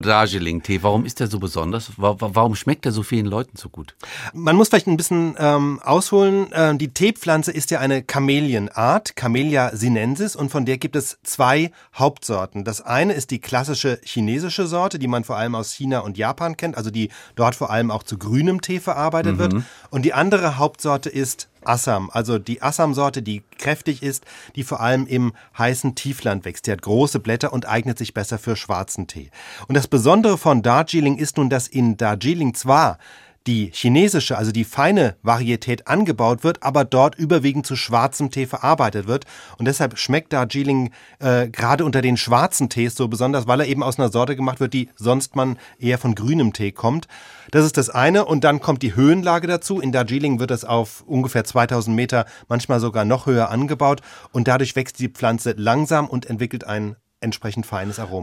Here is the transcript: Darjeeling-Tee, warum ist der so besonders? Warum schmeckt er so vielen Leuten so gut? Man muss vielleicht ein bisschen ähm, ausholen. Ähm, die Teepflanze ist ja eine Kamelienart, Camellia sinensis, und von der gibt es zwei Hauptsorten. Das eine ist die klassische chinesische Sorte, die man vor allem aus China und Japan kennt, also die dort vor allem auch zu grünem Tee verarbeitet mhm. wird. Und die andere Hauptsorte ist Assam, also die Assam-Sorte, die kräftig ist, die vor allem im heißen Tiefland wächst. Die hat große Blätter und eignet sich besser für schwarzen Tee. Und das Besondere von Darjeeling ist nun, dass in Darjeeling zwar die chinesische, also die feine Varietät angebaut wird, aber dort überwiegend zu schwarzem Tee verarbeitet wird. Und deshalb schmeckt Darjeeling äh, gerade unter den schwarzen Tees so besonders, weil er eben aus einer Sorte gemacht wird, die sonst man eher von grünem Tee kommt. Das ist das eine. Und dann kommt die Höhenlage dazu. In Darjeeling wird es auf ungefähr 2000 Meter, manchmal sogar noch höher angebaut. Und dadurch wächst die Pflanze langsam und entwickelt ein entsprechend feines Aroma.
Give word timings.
Darjeeling-Tee, 0.00 0.82
warum 0.82 1.04
ist 1.04 1.20
der 1.20 1.26
so 1.26 1.38
besonders? 1.38 1.92
Warum 1.96 2.54
schmeckt 2.54 2.86
er 2.86 2.92
so 2.92 3.02
vielen 3.02 3.26
Leuten 3.26 3.56
so 3.56 3.68
gut? 3.68 3.94
Man 4.32 4.56
muss 4.56 4.68
vielleicht 4.68 4.86
ein 4.86 4.96
bisschen 4.96 5.36
ähm, 5.38 5.78
ausholen. 5.84 6.48
Ähm, 6.52 6.78
die 6.78 6.88
Teepflanze 6.88 7.52
ist 7.52 7.70
ja 7.70 7.80
eine 7.80 8.02
Kamelienart, 8.02 9.14
Camellia 9.14 9.76
sinensis, 9.76 10.36
und 10.36 10.50
von 10.50 10.64
der 10.64 10.78
gibt 10.78 10.96
es 10.96 11.18
zwei 11.22 11.70
Hauptsorten. 11.94 12.64
Das 12.64 12.80
eine 12.80 13.12
ist 13.12 13.30
die 13.30 13.40
klassische 13.40 14.00
chinesische 14.02 14.66
Sorte, 14.66 14.98
die 14.98 15.06
man 15.06 15.24
vor 15.24 15.36
allem 15.36 15.54
aus 15.54 15.72
China 15.72 16.00
und 16.00 16.16
Japan 16.16 16.56
kennt, 16.56 16.78
also 16.78 16.90
die 16.90 17.10
dort 17.34 17.54
vor 17.54 17.70
allem 17.70 17.90
auch 17.90 18.02
zu 18.02 18.16
grünem 18.16 18.62
Tee 18.62 18.80
verarbeitet 18.80 19.34
mhm. 19.34 19.38
wird. 19.38 19.54
Und 19.90 20.06
die 20.06 20.14
andere 20.14 20.56
Hauptsorte 20.56 21.10
ist 21.10 21.48
Assam, 21.62 22.10
also 22.10 22.38
die 22.38 22.62
Assam-Sorte, 22.62 23.22
die 23.22 23.42
kräftig 23.60 24.02
ist, 24.02 24.24
die 24.56 24.64
vor 24.64 24.80
allem 24.80 25.06
im 25.06 25.32
heißen 25.56 25.94
Tiefland 25.94 26.44
wächst. 26.44 26.66
Die 26.66 26.72
hat 26.72 26.82
große 26.82 27.20
Blätter 27.20 27.52
und 27.52 27.68
eignet 27.68 27.98
sich 27.98 28.14
besser 28.14 28.38
für 28.38 28.56
schwarzen 28.56 29.06
Tee. 29.06 29.30
Und 29.68 29.76
das 29.76 29.86
Besondere 29.86 30.38
von 30.38 30.62
Darjeeling 30.62 31.16
ist 31.16 31.36
nun, 31.36 31.50
dass 31.50 31.68
in 31.68 31.96
Darjeeling 31.96 32.54
zwar 32.54 32.98
die 33.46 33.70
chinesische, 33.72 34.36
also 34.36 34.52
die 34.52 34.64
feine 34.64 35.16
Varietät 35.22 35.86
angebaut 35.86 36.44
wird, 36.44 36.62
aber 36.62 36.84
dort 36.84 37.14
überwiegend 37.14 37.66
zu 37.66 37.74
schwarzem 37.74 38.30
Tee 38.30 38.46
verarbeitet 38.46 39.06
wird. 39.06 39.24
Und 39.56 39.64
deshalb 39.64 39.98
schmeckt 39.98 40.32
Darjeeling 40.32 40.90
äh, 41.20 41.48
gerade 41.48 41.84
unter 41.84 42.02
den 42.02 42.16
schwarzen 42.16 42.68
Tees 42.68 42.94
so 42.94 43.08
besonders, 43.08 43.46
weil 43.46 43.60
er 43.60 43.66
eben 43.66 43.82
aus 43.82 43.98
einer 43.98 44.10
Sorte 44.10 44.36
gemacht 44.36 44.60
wird, 44.60 44.74
die 44.74 44.90
sonst 44.96 45.36
man 45.36 45.58
eher 45.78 45.98
von 45.98 46.14
grünem 46.14 46.52
Tee 46.52 46.72
kommt. 46.72 47.08
Das 47.50 47.64
ist 47.64 47.76
das 47.76 47.88
eine. 47.88 48.26
Und 48.26 48.44
dann 48.44 48.60
kommt 48.60 48.82
die 48.82 48.94
Höhenlage 48.94 49.46
dazu. 49.46 49.80
In 49.80 49.92
Darjeeling 49.92 50.38
wird 50.38 50.50
es 50.50 50.64
auf 50.64 51.02
ungefähr 51.06 51.44
2000 51.44 51.96
Meter, 51.96 52.26
manchmal 52.48 52.78
sogar 52.78 53.04
noch 53.04 53.26
höher 53.26 53.50
angebaut. 53.50 54.02
Und 54.32 54.48
dadurch 54.48 54.76
wächst 54.76 54.98
die 54.98 55.08
Pflanze 55.08 55.54
langsam 55.56 56.08
und 56.08 56.26
entwickelt 56.26 56.64
ein 56.64 56.96
entsprechend 57.20 57.66
feines 57.66 57.98
Aroma. 57.98 58.18